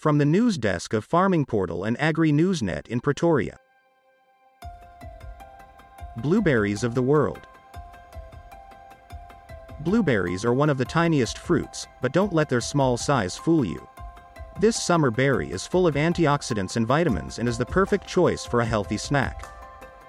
[0.00, 3.58] From the news desk of Farming Portal and Agri Newsnet in Pretoria.
[6.22, 7.40] Blueberries of the world.
[9.80, 13.86] Blueberries are one of the tiniest fruits, but don't let their small size fool you.
[14.58, 18.62] This summer berry is full of antioxidants and vitamins and is the perfect choice for
[18.62, 19.44] a healthy snack.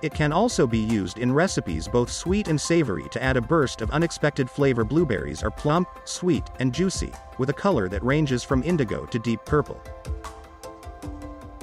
[0.01, 3.81] It can also be used in recipes both sweet and savory to add a burst
[3.81, 4.83] of unexpected flavor.
[4.83, 9.45] Blueberries are plump, sweet, and juicy, with a color that ranges from indigo to deep
[9.45, 9.79] purple.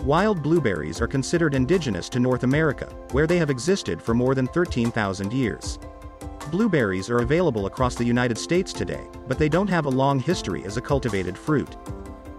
[0.04, 4.46] Wild blueberries are considered indigenous to North America, where they have existed for more than
[4.46, 5.80] 13,000 years.
[6.52, 10.64] Blueberries are available across the United States today, but they don't have a long history
[10.64, 11.77] as a cultivated fruit.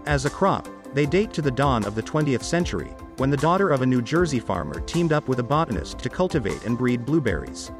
[0.06, 3.68] As a crop, they date to the dawn of the 20th century, when the daughter
[3.68, 7.70] of a New Jersey farmer teamed up with a botanist to cultivate and breed blueberries.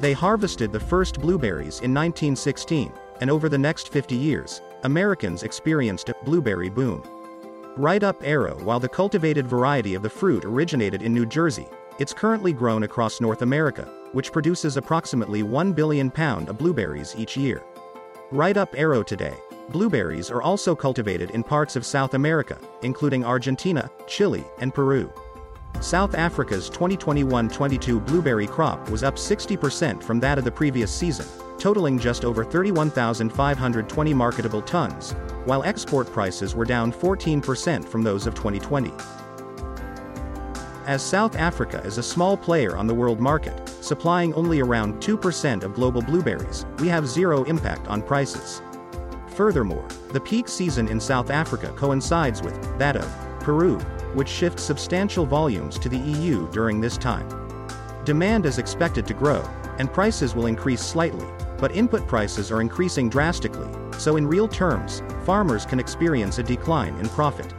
[0.00, 6.08] They harvested the first blueberries in 1916, and over the next 50 years, Americans experienced
[6.08, 7.04] a blueberry boom.
[7.76, 11.68] Right up arrow while the cultivated variety of the fruit originated in New Jersey,
[12.00, 17.36] it's currently grown across North America, which produces approximately 1 billion pound of blueberries each
[17.36, 17.62] year.
[18.32, 19.36] Right up arrow today,
[19.70, 25.10] Blueberries are also cultivated in parts of South America, including Argentina, Chile, and Peru.
[25.80, 31.26] South Africa's 2021-22 blueberry crop was up 60% from that of the previous season,
[31.58, 35.12] totaling just over 31,520 marketable tons,
[35.44, 38.92] while export prices were down 14% from those of 2020.
[40.86, 45.62] As South Africa is a small player on the world market, supplying only around 2%
[45.62, 48.60] of global blueberries, we have zero impact on prices.
[49.34, 53.78] Furthermore, the peak season in South Africa coincides with that of Peru,
[54.14, 57.26] which shifts substantial volumes to the EU during this time.
[58.04, 59.42] Demand is expected to grow,
[59.78, 61.26] and prices will increase slightly,
[61.58, 66.94] but input prices are increasing drastically, so in real terms, farmers can experience a decline
[66.96, 67.54] in profit.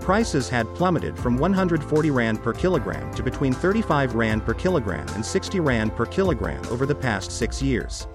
[0.00, 5.24] Prices had plummeted from 140 Rand per kilogram to between 35 Rand per kilogram and
[5.24, 8.08] 60 Rand per kilogram over the past six years.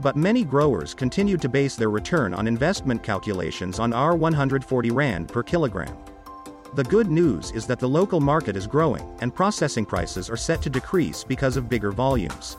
[0.00, 5.42] But many growers continued to base their return on investment calculations on R140 Rand per
[5.42, 5.94] kilogram.
[6.74, 10.62] The good news is that the local market is growing, and processing prices are set
[10.62, 12.56] to decrease because of bigger volumes.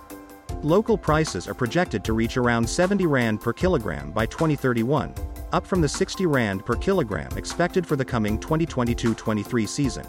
[0.62, 5.16] Local prices are projected to reach around 70 Rand per kilogram by 2031,
[5.52, 10.06] up from the 60 Rand per kilogram expected for the coming 2022-23 season.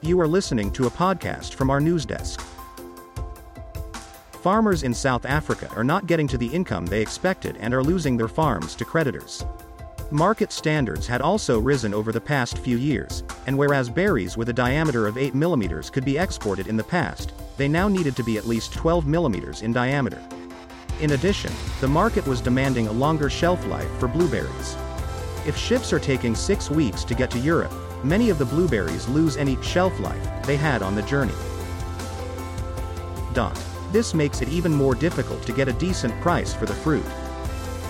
[0.00, 2.49] You are listening to a podcast from our news desk.
[4.42, 8.16] Farmers in South Africa are not getting to the income they expected and are losing
[8.16, 9.44] their farms to creditors.
[10.10, 14.52] Market standards had also risen over the past few years, and whereas berries with a
[14.52, 18.38] diameter of 8 mm could be exported in the past, they now needed to be
[18.38, 20.22] at least 12 mm in diameter.
[21.02, 21.52] In addition,
[21.82, 24.74] the market was demanding a longer shelf life for blueberries.
[25.46, 29.36] If ships are taking six weeks to get to Europe, many of the blueberries lose
[29.36, 31.34] any shelf life they had on the journey.
[33.34, 33.69] Dot.
[33.92, 37.04] This makes it even more difficult to get a decent price for the fruit.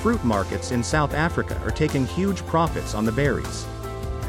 [0.01, 3.67] Fruit markets in South Africa are taking huge profits on the berries.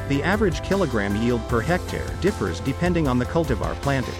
[0.10, 4.16] The average kilogram yield per hectare differs depending on the cultivar planted.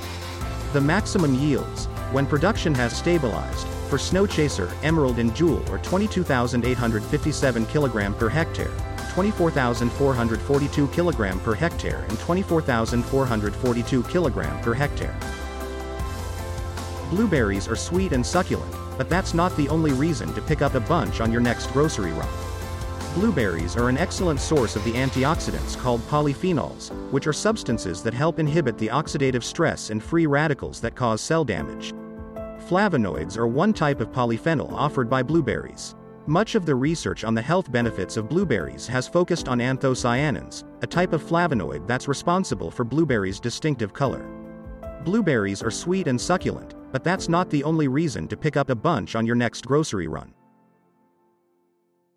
[0.72, 8.18] The maximum yields, when production has stabilized, for Snowchaser, Emerald and Jewel are 22,857 kg
[8.18, 8.72] per hectare,
[9.14, 15.41] 24,442 kg per hectare and 24,442 kg per hectare.
[17.12, 20.80] Blueberries are sweet and succulent, but that's not the only reason to pick up a
[20.80, 22.30] bunch on your next grocery run.
[23.16, 28.40] Blueberries are an excellent source of the antioxidants called polyphenols, which are substances that help
[28.40, 31.94] inhibit the oxidative stress and free radicals that cause cell damage.
[32.70, 35.96] Flavonoids are one type of polyphenol offered by blueberries.
[36.28, 40.88] Much of the research on the health benefits of blueberries has focused on anthocyanins, a
[40.88, 44.26] type of flavonoid that's responsible for blueberries' distinctive color.
[45.04, 48.76] Blueberries are sweet and succulent, but that's not the only reason to pick up a
[48.76, 50.34] bunch on your next grocery run.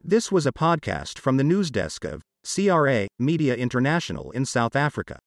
[0.02, 5.18] This was a podcast from the news desk of CRA Media International in South Africa.